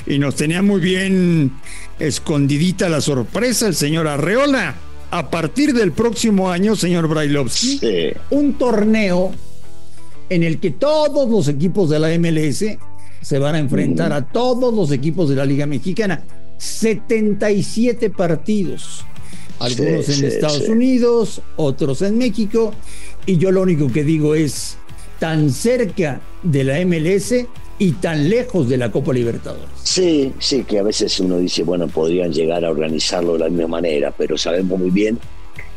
Y 0.06 0.18
nos 0.20 0.36
tenía 0.36 0.62
muy 0.62 0.80
bien 0.82 1.52
escondidita 2.00 2.88
la 2.90 3.02
sorpresa 3.02 3.68
el 3.68 3.76
señor 3.76 4.08
Arreola. 4.08 4.74
A 5.12 5.30
partir 5.30 5.74
del 5.74 5.92
próximo 5.92 6.50
año, 6.50 6.76
señor 6.76 7.08
Brailovsky, 7.08 7.78
Sí. 7.78 8.14
un 8.32 8.54
torneo 8.58 9.32
en 10.30 10.44
el 10.44 10.60
que 10.60 10.72
todos 10.72 11.30
los 11.30 11.48
equipos 11.48 11.90
de 11.90 12.00
la 12.00 12.10
MLS 12.18 12.66
se 13.22 13.40
van 13.40 13.56
a 13.56 13.60
enfrentar 13.60 14.12
a 14.14 14.26
todos 14.28 14.74
los 14.74 14.92
equipos 14.92 15.30
de 15.30 15.36
la 15.36 15.46
Liga 15.46 15.66
Mexicana. 15.66 16.24
77 16.58 18.10
partidos. 18.10 19.06
Algunos 19.60 20.06
Sí, 20.06 20.12
en 20.14 20.18
sí, 20.20 20.26
Estados 20.26 20.64
sí. 20.66 20.72
Unidos, 20.72 21.42
otros 21.56 22.02
en 22.02 22.18
México. 22.18 22.74
Y 23.26 23.38
yo 23.38 23.52
lo 23.52 23.62
único 23.62 23.92
que 23.92 24.04
digo 24.04 24.36
es 24.36 24.78
tan 25.20 25.50
cerca 25.52 26.22
de 26.42 26.64
la 26.64 26.86
MLS 26.86 27.34
y 27.80 27.92
tan 27.94 28.30
lejos 28.30 28.68
de 28.70 28.78
la 28.78 28.92
Copa 28.92 29.14
Libertadores. 29.14 29.70
Sí, 29.82 30.34
sí, 30.40 30.64
que 30.64 30.80
a 30.80 30.84
veces 30.84 31.20
uno 31.20 31.38
dice, 31.38 31.64
bueno, 31.64 31.88
podrían 31.88 32.32
llegar 32.34 32.66
a 32.66 32.72
organizarlo 32.72 33.34
de 33.34 33.40
la 33.40 33.50
misma 33.50 33.68
manera, 33.68 34.14
pero 34.18 34.38
sabemos 34.38 34.80
muy 34.80 34.90
bien 34.92 35.20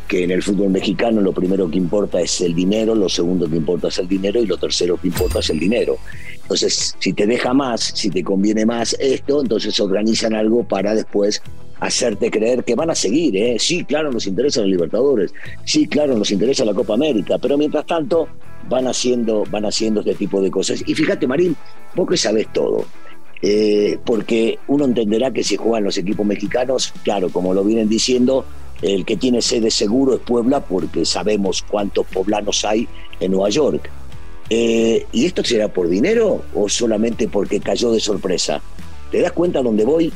que 0.06 0.24
en 0.24 0.30
el 0.30 0.42
fútbol 0.42 0.70
mexicano 0.70 1.20
lo 1.20 1.32
primero 1.32 1.70
que 1.70 1.78
importa 1.78 2.20
es 2.20 2.40
el 2.40 2.54
dinero, 2.54 2.94
lo 2.94 3.08
segundo 3.08 3.48
que 3.48 3.56
importa 3.56 3.88
es 3.88 3.98
el 3.98 4.08
dinero 4.08 4.40
y 4.40 4.46
lo 4.46 4.56
tercero 4.56 4.96
que 4.96 5.08
importa 5.08 5.40
es 5.40 5.50
el 5.50 5.58
dinero. 5.58 5.98
Entonces, 6.42 6.94
si 6.98 7.12
te 7.12 7.26
deja 7.26 7.52
más, 7.52 7.80
si 7.94 8.10
te 8.10 8.22
conviene 8.22 8.64
más 8.64 8.96
esto, 9.00 9.40
entonces 9.40 9.78
organizan 9.80 10.34
algo 10.34 10.64
para 10.64 10.94
después 10.94 11.42
hacerte 11.80 12.30
creer 12.30 12.64
que 12.64 12.74
van 12.74 12.90
a 12.90 12.94
seguir, 12.94 13.36
¿eh? 13.36 13.56
Sí, 13.58 13.84
claro, 13.84 14.10
nos 14.10 14.26
interesa 14.26 14.60
los 14.60 14.70
Libertadores, 14.70 15.34
sí, 15.64 15.86
claro, 15.86 16.16
nos 16.16 16.30
interesa 16.30 16.64
la 16.64 16.72
Copa 16.72 16.94
América, 16.94 17.36
pero 17.38 17.58
mientras 17.58 17.84
tanto 17.86 18.28
van 18.68 18.86
haciendo, 18.86 19.44
van 19.50 19.66
haciendo 19.66 20.00
este 20.00 20.14
tipo 20.14 20.40
de 20.40 20.50
cosas. 20.50 20.82
Y 20.86 20.94
fíjate, 20.94 21.26
Marín, 21.26 21.56
vos 21.94 22.08
que 22.08 22.16
sabés 22.16 22.52
todo, 22.52 22.86
eh, 23.42 23.98
porque 24.04 24.58
uno 24.68 24.84
entenderá 24.84 25.30
que 25.32 25.44
si 25.44 25.56
juegan 25.56 25.84
los 25.84 25.98
equipos 25.98 26.24
mexicanos, 26.24 26.92
claro, 27.04 27.28
como 27.28 27.52
lo 27.52 27.62
vienen 27.64 27.88
diciendo, 27.88 28.44
el 28.82 29.04
que 29.04 29.16
tiene 29.16 29.42
sede 29.42 29.70
seguro 29.70 30.14
es 30.14 30.20
Puebla, 30.20 30.60
porque 30.60 31.04
sabemos 31.04 31.62
cuántos 31.62 32.06
poblanos 32.06 32.64
hay 32.64 32.88
en 33.20 33.32
Nueva 33.32 33.48
York. 33.48 33.90
Eh, 34.50 35.06
¿Y 35.12 35.26
esto 35.26 35.42
será 35.44 35.68
por 35.68 35.88
dinero 35.88 36.42
o 36.54 36.68
solamente 36.68 37.26
porque 37.28 37.60
cayó 37.60 37.90
de 37.90 38.00
sorpresa? 38.00 38.60
¿Te 39.10 39.20
das 39.20 39.32
cuenta 39.32 39.62
dónde 39.62 39.84
voy? 39.84 40.12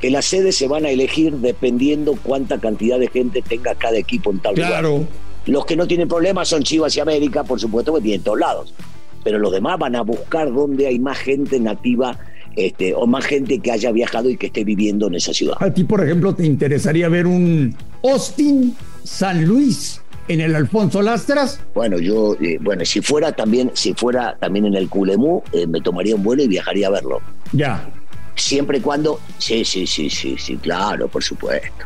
Que 0.00 0.10
las 0.10 0.24
sedes 0.26 0.56
se 0.56 0.68
van 0.68 0.84
a 0.84 0.90
elegir 0.90 1.34
dependiendo 1.34 2.16
cuánta 2.22 2.58
cantidad 2.58 2.98
de 2.98 3.08
gente 3.08 3.42
tenga 3.42 3.74
cada 3.74 3.96
equipo 3.96 4.30
en 4.30 4.38
tal 4.40 4.54
lugar. 4.54 4.70
Claro. 4.70 5.06
Los 5.46 5.64
que 5.64 5.76
no 5.76 5.86
tienen 5.86 6.08
problemas 6.08 6.48
son 6.48 6.62
Chivas 6.62 6.96
y 6.96 7.00
América, 7.00 7.44
por 7.44 7.60
supuesto, 7.60 7.94
que 7.94 8.02
tienen 8.02 8.22
todos 8.22 8.38
lados. 8.38 8.74
pero 9.22 9.38
los 9.38 9.52
demás 9.52 9.78
van 9.78 9.96
a 9.96 10.02
buscar 10.02 10.52
donde 10.52 10.86
hay 10.86 10.98
más 10.98 11.18
gente 11.18 11.60
nativa 11.60 12.18
este, 12.56 12.94
o 12.94 13.06
más 13.06 13.24
gente 13.24 13.58
que 13.58 13.72
haya 13.72 13.92
viajado 13.92 14.30
y 14.30 14.36
que 14.36 14.46
esté 14.46 14.64
viviendo 14.64 15.06
en 15.06 15.14
esa 15.14 15.32
ciudad. 15.32 15.56
A 15.60 15.72
ti, 15.72 15.84
por 15.84 16.04
ejemplo, 16.04 16.34
te 16.34 16.44
interesaría 16.44 17.08
ver 17.08 17.26
un 17.26 17.76
Austin 18.02 18.74
San 19.04 19.44
Luis 19.44 20.00
en 20.28 20.40
el 20.40 20.54
Alfonso 20.54 21.02
Lastras. 21.02 21.60
Bueno, 21.74 21.98
yo, 21.98 22.36
eh, 22.40 22.58
bueno, 22.60 22.84
si 22.84 23.00
fuera 23.00 23.32
también, 23.32 23.72
si 23.74 23.94
fuera 23.94 24.36
también 24.38 24.66
en 24.66 24.74
el 24.74 24.88
Culemú, 24.88 25.42
eh, 25.52 25.66
me 25.66 25.80
tomaría 25.80 26.14
un 26.14 26.22
vuelo 26.22 26.42
y 26.42 26.48
viajaría 26.48 26.86
a 26.86 26.90
verlo. 26.90 27.20
Ya. 27.52 27.90
Siempre 28.36 28.78
y 28.78 28.80
cuando, 28.80 29.20
sí, 29.38 29.64
sí, 29.64 29.86
sí, 29.86 30.08
sí, 30.08 30.36
sí, 30.38 30.56
claro, 30.56 31.08
por 31.08 31.22
supuesto. 31.22 31.84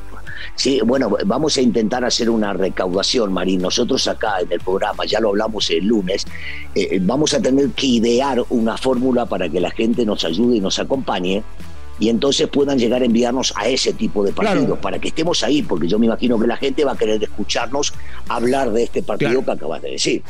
Sí, 0.56 0.80
bueno, 0.84 1.16
vamos 1.26 1.56
a 1.56 1.62
intentar 1.62 2.04
hacer 2.04 2.30
una 2.30 2.52
recaudación, 2.52 3.32
Marín. 3.32 3.61
Nosotros 3.61 4.06
acá 4.06 4.40
en 4.40 4.52
el 4.52 4.61
programa, 4.61 5.04
ya 5.04 5.18
lo 5.20 5.30
hablamos 5.30 5.68
el 5.70 5.84
lunes, 5.87 6.26
eh, 6.75 6.99
vamos 7.02 7.34
a 7.34 7.40
tener 7.40 7.70
que 7.70 7.87
idear 7.87 8.44
una 8.50 8.76
fórmula 8.76 9.26
para 9.26 9.49
que 9.49 9.61
la 9.61 9.70
gente 9.70 10.06
nos 10.06 10.25
ayude 10.25 10.56
y 10.56 10.61
nos 10.61 10.78
acompañe 10.78 11.42
y 11.99 12.08
entonces 12.08 12.49
puedan 12.49 12.78
llegar 12.78 13.02
a 13.02 13.04
enviarnos 13.04 13.52
a 13.56 13.68
ese 13.68 13.92
tipo 13.92 14.25
de 14.25 14.32
partidos 14.32 14.78
para 14.78 14.99
que 14.99 15.08
estemos 15.08 15.42
ahí, 15.42 15.62
porque 15.62 15.87
yo 15.87 15.99
me 15.99 16.06
imagino 16.06 16.38
que 16.38 16.46
la 16.46 16.56
gente 16.56 16.84
va 16.84 16.92
a 16.92 16.96
querer 16.96 17.23
escucharnos 17.23 17.94
hablar 18.28 18.73
de 18.73 18.84
este 18.84 19.02
partido 19.02 19.44
que 19.44 19.50
acabas 19.50 19.82
de 19.82 19.90
decir. 19.92 20.23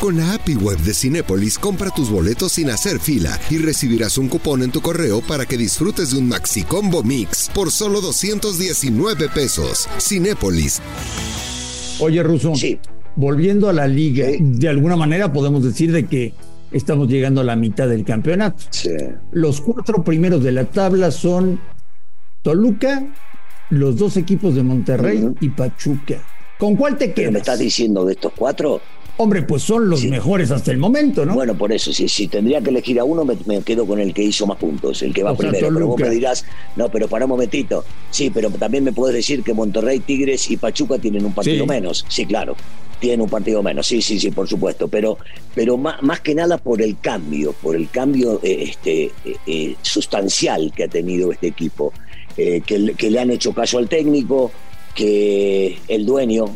Con 0.00 0.16
la 0.16 0.34
API 0.34 0.54
web 0.54 0.78
de 0.78 0.94
Cinépolis, 0.94 1.58
compra 1.58 1.90
tus 1.90 2.08
boletos 2.08 2.52
sin 2.52 2.70
hacer 2.70 3.00
fila 3.00 3.36
y 3.50 3.58
recibirás 3.58 4.16
un 4.16 4.28
cupón 4.28 4.62
en 4.62 4.70
tu 4.70 4.80
correo 4.80 5.20
para 5.20 5.44
que 5.44 5.56
disfrutes 5.56 6.12
de 6.12 6.18
un 6.18 6.28
Maxi 6.28 6.62
Combo 6.62 7.02
Mix 7.02 7.50
por 7.52 7.72
solo 7.72 8.00
219 8.00 9.28
pesos. 9.28 9.88
Cinépolis. 9.98 10.80
Oye, 11.98 12.22
Russo. 12.22 12.54
Sí. 12.54 12.78
Volviendo 13.16 13.68
a 13.68 13.72
la 13.72 13.88
liga, 13.88 14.28
de 14.38 14.68
alguna 14.68 14.94
manera 14.94 15.32
podemos 15.32 15.64
decir 15.64 15.90
de 15.90 16.06
que 16.06 16.32
estamos 16.70 17.08
llegando 17.08 17.40
a 17.40 17.44
la 17.44 17.56
mitad 17.56 17.88
del 17.88 18.04
campeonato. 18.04 18.62
Sí. 18.70 18.90
Los 19.32 19.60
cuatro 19.60 20.04
primeros 20.04 20.44
de 20.44 20.52
la 20.52 20.64
tabla 20.66 21.10
son 21.10 21.58
Toluca, 22.42 23.04
los 23.70 23.96
dos 23.96 24.16
equipos 24.16 24.54
de 24.54 24.62
Monterrey 24.62 25.28
y 25.40 25.48
Pachuca. 25.48 26.22
¿Con 26.56 26.76
cuál 26.76 26.96
te 26.96 27.06
¿Pero 27.06 27.14
quedas? 27.14 27.32
me 27.32 27.38
estás 27.40 27.58
diciendo 27.58 28.04
de 28.04 28.12
estos 28.12 28.32
cuatro? 28.36 28.80
Hombre, 29.20 29.42
pues 29.42 29.62
son 29.64 29.90
los 29.90 30.04
mejores 30.04 30.52
hasta 30.52 30.70
el 30.70 30.78
momento, 30.78 31.26
¿no? 31.26 31.34
Bueno, 31.34 31.56
por 31.58 31.72
eso, 31.72 31.92
si, 31.92 32.08
si 32.08 32.28
tendría 32.28 32.60
que 32.60 32.70
elegir 32.70 33.00
a 33.00 33.04
uno, 33.04 33.24
me, 33.24 33.36
me 33.46 33.62
quedo 33.62 33.84
con 33.84 33.98
el 33.98 34.14
que 34.14 34.22
hizo 34.22 34.46
más 34.46 34.58
puntos, 34.58 35.02
el 35.02 35.12
que 35.12 35.24
va 35.24 35.32
O 35.32 35.36
sea, 35.36 35.50
primero. 35.50 35.74
Pero 35.74 35.86
vos 35.88 36.00
me 36.00 36.08
dirás, 36.10 36.44
no, 36.76 36.88
pero 36.88 37.08
para 37.08 37.24
un 37.24 37.30
momentito. 37.30 37.84
Sí, 38.10 38.30
pero 38.30 38.48
también 38.50 38.84
me 38.84 38.92
puedes 38.92 39.16
decir 39.16 39.42
que 39.42 39.52
Monterrey, 39.52 39.98
Tigres 39.98 40.48
y 40.52 40.56
Pachuca 40.56 40.98
tienen 40.98 41.24
un 41.24 41.32
partido 41.34 41.64
Sí. 41.64 41.68
menos. 41.68 42.04
Sí, 42.08 42.26
claro. 42.26 42.54
Tienen 43.00 43.20
un 43.22 43.28
partido 43.28 43.60
menos, 43.62 43.86
sí, 43.88 44.00
sí, 44.02 44.20
sí, 44.20 44.30
por 44.30 44.48
supuesto. 44.48 44.86
Pero, 44.86 45.18
pero 45.54 45.76
más, 45.76 46.00
más 46.02 46.20
que 46.20 46.34
nada 46.36 46.56
por 46.58 46.80
el 46.80 46.96
cambio, 47.00 47.52
por 47.60 47.74
el 47.74 47.88
cambio 47.90 48.40
eh, 48.44 48.64
este, 48.70 49.04
eh, 49.24 49.36
eh, 49.48 49.74
sustancial 49.82 50.72
que 50.74 50.84
ha 50.84 50.88
tenido 50.88 51.32
este 51.32 51.48
equipo. 51.48 51.92
eh, 52.36 52.62
que 52.64 53.10
le 53.10 53.18
han 53.18 53.30
hecho 53.32 53.52
caso 53.52 53.78
al 53.78 53.88
técnico, 53.88 54.52
que 54.94 55.78
el 55.88 56.06
dueño, 56.06 56.54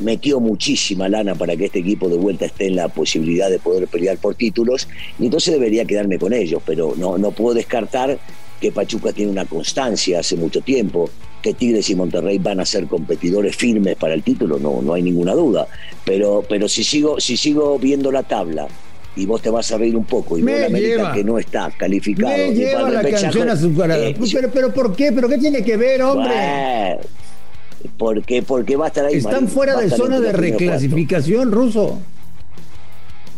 metió 0.00 0.40
muchísima 0.40 1.08
lana 1.08 1.34
para 1.34 1.56
que 1.56 1.66
este 1.66 1.80
equipo 1.80 2.08
de 2.08 2.16
vuelta 2.16 2.46
esté 2.46 2.66
en 2.66 2.76
la 2.76 2.88
posibilidad 2.88 3.50
de 3.50 3.58
poder 3.58 3.88
pelear 3.88 4.18
por 4.18 4.34
títulos 4.34 4.88
y 5.18 5.24
entonces 5.26 5.52
debería 5.54 5.84
quedarme 5.84 6.18
con 6.18 6.32
ellos, 6.32 6.62
pero 6.64 6.94
no, 6.96 7.18
no 7.18 7.30
puedo 7.32 7.54
descartar 7.54 8.18
que 8.60 8.72
Pachuca 8.72 9.12
tiene 9.12 9.30
una 9.30 9.44
constancia 9.44 10.20
hace 10.20 10.36
mucho 10.36 10.60
tiempo, 10.60 11.08
que 11.42 11.54
Tigres 11.54 11.88
y 11.90 11.94
Monterrey 11.94 12.38
van 12.38 12.58
a 12.58 12.66
ser 12.66 12.86
competidores 12.86 13.54
firmes 13.54 13.96
para 13.96 14.14
el 14.14 14.22
título, 14.24 14.58
no, 14.58 14.82
no 14.82 14.94
hay 14.94 15.02
ninguna 15.02 15.34
duda, 15.34 15.68
pero, 16.04 16.44
pero 16.48 16.68
si, 16.68 16.82
sigo, 16.82 17.20
si 17.20 17.36
sigo 17.36 17.78
viendo 17.78 18.10
la 18.10 18.24
tabla 18.24 18.66
y 19.14 19.26
vos 19.26 19.42
te 19.42 19.50
vas 19.50 19.70
a 19.72 19.78
reír 19.78 19.96
un 19.96 20.04
poco 20.04 20.38
y 20.38 20.42
Me 20.42 20.52
veo 20.52 20.60
la 20.62 20.66
América 20.66 20.96
lleva. 20.96 21.14
que 21.14 21.24
no 21.24 21.38
está 21.38 21.70
calificado 21.76 22.36
Me 22.36 22.54
lleva 22.54 22.90
la 22.90 23.02
canción 23.08 23.48
azucarada. 23.48 24.08
eh, 24.08 24.16
pero, 24.32 24.50
pero 24.52 24.74
¿por 24.74 24.94
qué? 24.96 25.12
¿Pero 25.12 25.28
qué 25.28 25.38
tiene 25.38 25.62
que 25.64 25.76
ver, 25.76 26.02
hombre? 26.02 26.28
bueno, 26.28 27.00
porque, 27.96 28.42
porque 28.42 28.76
va 28.76 28.86
a 28.86 28.88
estar 28.88 29.04
ahí. 29.04 29.16
Están 29.16 29.34
Marín, 29.34 29.48
fuera 29.48 29.76
de 29.76 29.90
zona 29.90 30.20
de 30.20 30.30
cuatro. 30.30 30.40
reclasificación, 30.40 31.52
ruso. 31.52 31.98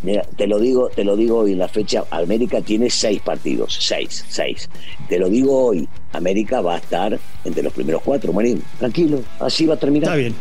Mira, 0.03 0.23
te 0.37 0.47
lo 0.47 0.59
digo, 0.59 0.89
te 0.89 1.05
lo 1.05 1.15
digo 1.15 1.41
hoy 1.41 1.53
en 1.53 1.59
la 1.59 1.69
fecha, 1.69 2.05
América 2.11 2.63
tiene 2.63 2.89
seis 2.89 3.21
partidos, 3.21 3.77
seis, 3.81 4.25
seis. 4.29 4.69
Te 5.09 5.19
lo 5.19 5.29
digo 5.29 5.67
hoy, 5.67 5.87
América 6.13 6.63
va 6.63 6.77
a 6.77 6.79
estar 6.79 7.19
entre 7.45 7.63
los 7.63 7.73
primeros 7.73 8.01
cuatro, 8.03 8.33
Marín. 8.33 8.63
Tranquilo, 8.79 9.21
así 9.39 9.67
va 9.67 9.75
a 9.75 9.79
terminar. 9.79 10.09
Está 10.09 10.17
bien. 10.17 10.35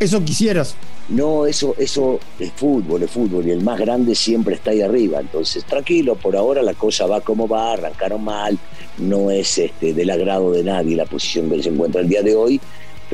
Eso 0.00 0.24
quisieras. 0.24 0.74
No, 1.08 1.46
eso, 1.46 1.74
eso 1.78 2.18
es 2.38 2.50
fútbol, 2.52 3.02
es 3.02 3.10
fútbol, 3.10 3.46
y 3.46 3.50
el 3.50 3.62
más 3.62 3.78
grande 3.78 4.14
siempre 4.14 4.54
está 4.54 4.70
ahí 4.70 4.80
arriba. 4.80 5.20
Entonces, 5.20 5.64
tranquilo, 5.64 6.16
por 6.16 6.34
ahora 6.34 6.62
la 6.62 6.74
cosa 6.74 7.06
va 7.06 7.20
como 7.20 7.46
va, 7.46 7.74
arrancaron 7.74 8.24
mal, 8.24 8.58
no 8.98 9.30
es 9.30 9.58
este 9.58 9.92
del 9.92 10.10
agrado 10.10 10.50
de 10.50 10.64
nadie 10.64 10.96
la 10.96 11.04
posición 11.04 11.50
que 11.50 11.62
se 11.62 11.68
encuentra 11.68 12.00
el 12.00 12.08
día 12.08 12.22
de 12.22 12.34
hoy, 12.34 12.60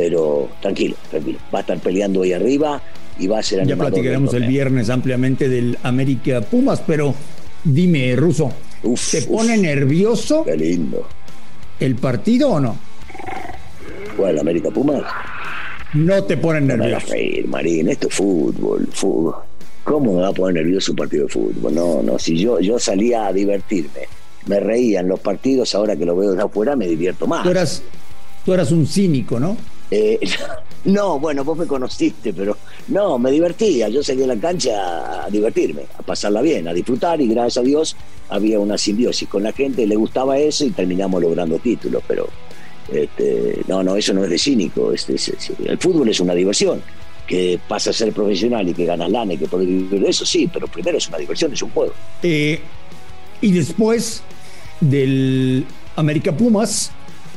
pero 0.01 0.49
tranquilo, 0.63 0.97
tranquilo. 1.11 1.39
Va 1.55 1.59
a 1.59 1.61
estar 1.61 1.79
peleando 1.79 2.23
ahí 2.23 2.33
arriba 2.33 2.81
y 3.19 3.27
va 3.27 3.41
a 3.41 3.43
ser 3.43 3.67
Ya 3.67 3.77
platicaremos 3.77 4.33
el 4.33 4.47
viernes 4.47 4.89
ampliamente 4.89 5.47
del 5.51 5.77
América 5.83 6.41
Pumas, 6.41 6.83
pero 6.87 7.15
dime, 7.63 8.17
Ruso, 8.17 8.51
Uf, 8.83 9.11
¿te 9.11 9.19
uf, 9.19 9.27
pone 9.27 9.59
nervioso 9.59 10.43
Qué 10.45 10.57
lindo. 10.57 11.07
el 11.79 11.97
partido 11.97 12.49
o 12.53 12.61
no? 12.61 12.79
Bueno, 14.17 14.41
América 14.41 14.71
Pumas. 14.71 15.03
No 15.93 16.25
te 16.25 16.39
pone 16.39 16.63
No 16.63 16.67
me 16.69 16.77
nervioso. 16.79 17.13
reír, 17.13 17.47
Marín, 17.47 17.89
esto 17.91 18.09
es 18.09 18.15
fútbol, 18.15 18.89
fútbol. 18.93 19.35
¿Cómo 19.85 20.15
me 20.15 20.23
va 20.23 20.29
a 20.29 20.33
poner 20.33 20.63
nervioso 20.65 20.93
un 20.93 20.97
partido 20.97 21.25
de 21.27 21.29
fútbol? 21.33 21.75
No, 21.75 22.03
no, 22.03 22.19
si 22.19 22.39
yo, 22.39 22.59
yo 22.61 22.79
salía 22.79 23.27
a 23.27 23.33
divertirme, 23.35 24.09
me 24.47 24.61
reía 24.61 25.01
en 25.01 25.09
los 25.09 25.21
partidos, 25.21 25.75
ahora 25.75 25.95
que 25.95 26.07
lo 26.07 26.17
veo 26.17 26.33
de 26.33 26.43
afuera 26.43 26.75
me 26.75 26.87
divierto 26.87 27.27
más. 27.27 27.43
Tú 27.43 27.51
eras, 27.51 27.83
tú 28.47 28.55
eras 28.55 28.73
un 28.73 28.87
cínico, 28.87 29.39
¿no? 29.39 29.59
Eh, 29.91 30.19
no, 30.85 31.19
bueno, 31.19 31.45
vos 31.45 31.59
me 31.59 31.67
conociste, 31.67 32.33
pero 32.33 32.57
no, 32.89 33.19
me 33.19 33.31
divertía. 33.31 33.89
Yo 33.89 34.03
salí 34.03 34.23
a 34.23 34.27
la 34.27 34.37
cancha 34.37 35.25
a 35.25 35.31
divertirme, 35.31 35.83
a 35.99 36.03
pasarla 36.03 36.43
bien, 36.43 36.69
a 36.69 36.73
disfrutar 36.73 37.21
y 37.21 37.29
gracias 37.29 37.59
a 37.59 37.67
Dios 37.67 37.97
había 38.29 38.61
una 38.61 38.79
simbiosis 38.79 39.29
con 39.29 39.43
la 39.43 39.53
gente, 39.53 39.87
le 39.87 39.97
gustaba 39.97 40.39
eso 40.39 40.65
y 40.65 40.71
terminamos 40.71 41.21
logrando 41.21 41.59
títulos, 41.59 42.03
pero 42.07 42.29
este, 42.93 43.63
no, 43.67 43.83
no, 43.83 43.97
eso 43.97 44.13
no 44.15 44.25
es 44.25 44.31
de 44.31 44.39
cínico. 44.39 44.93
el 44.93 45.79
fútbol 45.79 46.09
es 46.09 46.21
una 46.21 46.35
diversión. 46.35 46.83
Que 47.27 47.61
pasa 47.69 47.91
a 47.91 47.93
ser 47.93 48.13
profesional 48.13 48.69
y 48.69 48.75
que 48.75 48.85
ganas 48.85 49.09
lana 49.09 49.35
y 49.35 49.39
que 49.39 49.47
podés 49.47 49.69
vivir 49.69 50.01
de 50.01 50.11
eso, 50.11 50.27
sí, 50.27 50.51
pero 50.53 50.67
primero 50.67 50.99
es 50.99 51.07
una 51.07 51.17
diversión, 51.17 51.53
es 51.53 51.63
un 51.63 51.71
juego. 51.71 51.93
Eh, 52.25 52.59
y 53.41 53.53
después 53.53 54.25
del 54.81 55.65
América 55.95 56.37
Pumas 56.37 56.91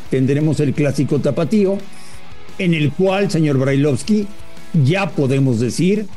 tendremos 0.09 0.59
el 0.61 0.73
clásico 0.73 1.19
tapatío, 1.19 1.77
en 2.57 2.73
el 2.73 2.91
cual, 2.91 3.31
señor 3.31 3.57
Brailovsky, 3.57 4.27
ya 4.83 5.09
podemos 5.09 5.59
decir 5.59 6.07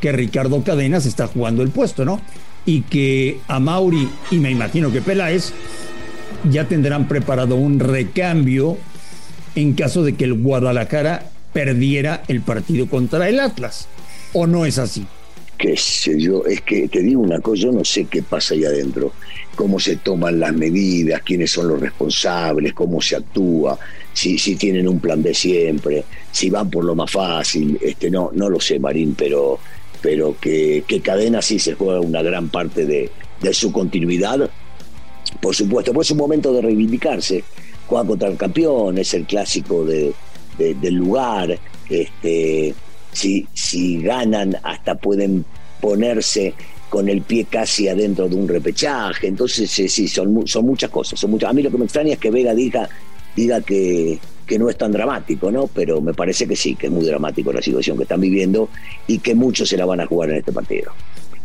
que 0.00 0.12
Ricardo 0.12 0.62
Cadenas 0.62 1.06
está 1.06 1.26
jugando 1.26 1.62
el 1.62 1.70
puesto, 1.70 2.04
¿no? 2.04 2.20
Y 2.64 2.82
que 2.82 3.38
a 3.48 3.60
Mauri 3.60 4.08
y 4.30 4.38
me 4.38 4.50
imagino 4.50 4.92
que 4.92 5.00
Peláez 5.00 5.52
ya 6.50 6.68
tendrán 6.68 7.08
preparado 7.08 7.56
un 7.56 7.78
recambio 7.80 8.76
en 9.54 9.72
caso 9.72 10.02
de 10.02 10.14
que 10.14 10.24
el 10.24 10.34
Guadalajara 10.34 11.30
perdiera 11.52 12.22
el 12.28 12.42
partido 12.42 12.86
contra 12.86 13.28
el 13.28 13.40
Atlas. 13.40 13.88
¿O 14.32 14.46
no 14.46 14.66
es 14.66 14.78
así? 14.78 15.06
Qué 15.56 15.76
sé 15.76 16.18
yo, 16.20 16.44
es 16.46 16.60
que 16.62 16.88
te 16.88 17.00
digo 17.02 17.20
una 17.20 17.40
cosa, 17.40 17.62
yo 17.64 17.72
no 17.72 17.84
sé 17.84 18.04
qué 18.06 18.22
pasa 18.22 18.54
ahí 18.54 18.64
adentro, 18.64 19.12
cómo 19.54 19.78
se 19.80 19.96
toman 19.96 20.38
las 20.38 20.52
medidas, 20.54 21.22
quiénes 21.22 21.50
son 21.50 21.68
los 21.68 21.80
responsables, 21.80 22.72
cómo 22.74 23.00
se 23.00 23.16
actúa, 23.16 23.78
si, 24.12 24.38
si 24.38 24.56
tienen 24.56 24.86
un 24.88 25.00
plan 25.00 25.22
B 25.22 25.32
siempre, 25.34 26.04
si 26.30 26.50
van 26.50 26.70
por 26.70 26.84
lo 26.84 26.94
más 26.94 27.10
fácil, 27.10 27.78
este 27.82 28.10
no, 28.10 28.30
no 28.34 28.48
lo 28.50 28.60
sé, 28.60 28.78
Marín, 28.78 29.14
pero, 29.16 29.58
pero 30.02 30.36
que, 30.40 30.84
que 30.86 31.00
Cadena 31.00 31.40
sí 31.42 31.58
se 31.58 31.74
juega 31.74 32.00
una 32.00 32.22
gran 32.22 32.48
parte 32.48 32.84
de, 32.86 33.10
de 33.40 33.54
su 33.54 33.72
continuidad, 33.72 34.50
por 35.40 35.54
supuesto, 35.54 35.92
pues 35.92 36.06
es 36.08 36.12
un 36.12 36.18
momento 36.18 36.52
de 36.52 36.62
reivindicarse, 36.62 37.42
juega 37.86 38.06
contra 38.06 38.28
el 38.28 38.36
campeón, 38.36 38.98
es 38.98 39.14
el 39.14 39.24
clásico 39.24 39.84
de, 39.84 40.12
de- 40.58 40.74
del 40.74 40.94
lugar, 40.94 41.58
este, 41.88 42.74
si, 43.16 43.46
si 43.54 44.02
ganan 44.02 44.56
hasta 44.62 44.94
pueden 44.96 45.44
ponerse 45.80 46.52
con 46.90 47.08
el 47.08 47.22
pie 47.22 47.46
casi 47.50 47.88
adentro 47.88 48.28
de 48.28 48.36
un 48.36 48.46
repechaje, 48.46 49.26
entonces 49.26 49.70
sí, 49.70 49.88
sí, 49.88 50.06
son, 50.06 50.46
son 50.46 50.66
muchas 50.66 50.90
cosas, 50.90 51.18
son 51.18 51.30
muchas. 51.30 51.50
A 51.50 51.52
mí 51.54 51.62
lo 51.62 51.70
que 51.70 51.78
me 51.78 51.84
extraña 51.84 52.12
es 52.12 52.18
que 52.18 52.30
Vega 52.30 52.54
diga, 52.54 52.88
diga 53.34 53.62
que, 53.62 54.18
que 54.46 54.58
no 54.58 54.68
es 54.68 54.76
tan 54.76 54.92
dramático, 54.92 55.50
¿no? 55.50 55.66
Pero 55.66 56.02
me 56.02 56.12
parece 56.12 56.46
que 56.46 56.56
sí, 56.56 56.74
que 56.74 56.86
es 56.86 56.92
muy 56.92 57.06
dramático 57.06 57.52
la 57.52 57.62
situación 57.62 57.96
que 57.96 58.02
están 58.02 58.20
viviendo 58.20 58.68
y 59.06 59.18
que 59.18 59.34
muchos 59.34 59.68
se 59.68 59.78
la 59.78 59.86
van 59.86 60.00
a 60.00 60.06
jugar 60.06 60.30
en 60.30 60.36
este 60.36 60.52
partido. 60.52 60.92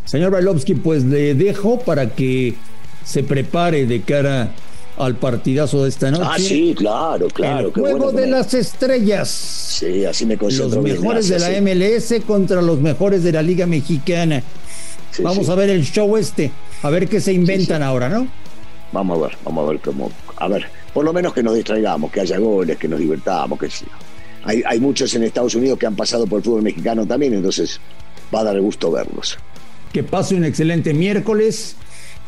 Señor 0.04 0.32
Brailovsky, 0.32 0.76
pues 0.76 1.06
le 1.06 1.36
dejo 1.36 1.80
para 1.80 2.10
que 2.14 2.56
se 3.06 3.24
prepare 3.24 3.86
de 3.86 4.02
cara 4.02 4.54
al 4.98 5.16
partidazo 5.16 5.84
de 5.84 5.90
esta 5.90 6.12
noche. 6.12 6.24
Ah, 6.26 6.38
sí, 6.38 6.76
claro, 6.78 7.28
claro. 7.28 7.68
el 7.68 7.74
juego 7.74 7.98
bueno 7.98 8.12
de 8.12 8.28
las 8.28 8.54
estrellas. 8.54 9.30
Sí, 9.30 10.06
así 10.06 10.26
me 10.26 10.38
concentro 10.38 10.76
Los 10.76 10.84
bien, 10.84 10.98
mejores 10.98 11.30
gracias, 11.30 11.50
de 11.50 11.62
la 11.62 11.74
sí. 11.74 12.20
MLS 12.20 12.26
contra 12.26 12.62
los 12.62 12.80
mejores 12.80 13.24
de 13.24 13.32
la 13.32 13.42
Liga 13.42 13.66
Mexicana. 13.66 14.44
Vamos 15.20 15.46
sí. 15.46 15.52
a 15.52 15.56
ver 15.56 15.70
el 15.70 15.84
show 15.84 16.16
este, 16.18 16.52
a 16.84 16.90
ver 16.90 17.08
qué 17.08 17.20
se 17.20 17.34
inventan 17.34 17.84
ahora, 17.84 18.10
¿no? 18.10 18.28
Vamos 18.92 19.20
a 19.20 19.28
ver, 19.28 19.38
vamos 19.44 19.68
a 19.68 19.72
ver 19.72 19.82
cómo. 19.82 20.12
A 20.38 20.48
ver, 20.48 20.66
por 20.94 21.06
lo 21.06 21.14
menos 21.14 21.34
que 21.34 21.44
nos 21.44 21.56
distraigamos, 21.56 22.12
que 22.12 22.22
haya 22.22 22.38
goles, 22.38 22.78
que 22.78 22.88
nos 22.88 23.00
divertamos, 23.00 23.58
que 23.60 23.70
sí. 23.70 23.86
Hay, 24.44 24.64
hay 24.66 24.80
muchos 24.80 25.14
en 25.14 25.24
Estados 25.24 25.56
Unidos 25.56 25.78
que 25.78 25.86
han 25.86 25.96
pasado 25.96 26.26
por 26.26 26.40
el 26.40 26.44
fútbol 26.44 26.64
mexicano 26.64 27.06
también, 27.06 27.34
entonces 27.34 27.80
va 28.34 28.42
a 28.42 28.44
dar 28.46 28.60
gusto 28.60 28.92
verlos. 28.92 29.38
Que 29.94 30.04
pase 30.04 30.36
un 30.36 30.46
excelente 30.46 30.94
miércoles. 30.94 31.76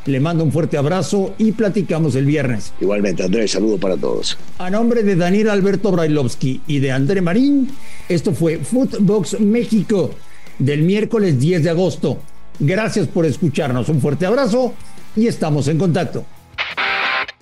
Le 0.05 0.19
mando 0.19 0.43
un 0.43 0.51
fuerte 0.51 0.77
abrazo 0.77 1.33
y 1.37 1.53
platicamos 1.53 2.15
el 2.15 2.25
viernes. 2.25 2.73
Igualmente, 2.81 3.23
Andrés, 3.23 3.51
saludo 3.51 3.77
para 3.77 3.95
todos. 3.95 4.37
A 4.57 4.69
nombre 4.69 5.03
de 5.03 5.15
Daniel 5.15 5.49
Alberto 5.49 5.91
Brailovsky 5.91 6.61
y 6.67 6.79
de 6.79 6.91
André 6.91 7.21
Marín, 7.21 7.69
esto 8.09 8.33
fue 8.33 8.57
Footbox 8.57 9.39
México 9.39 10.11
del 10.59 10.81
miércoles 10.81 11.39
10 11.39 11.63
de 11.63 11.69
agosto. 11.69 12.19
Gracias 12.59 13.07
por 13.07 13.25
escucharnos. 13.25 13.87
Un 13.89 14.01
fuerte 14.01 14.25
abrazo 14.25 14.73
y 15.15 15.27
estamos 15.27 15.67
en 15.69 15.77
contacto. 15.77 16.25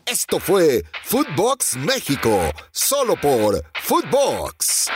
Esto 0.06 0.39
fue 0.39 0.84
Footbox 1.06 1.77
México, 1.77 2.38
solo 2.72 3.15
por 3.15 3.63
Footbox. 3.82 4.91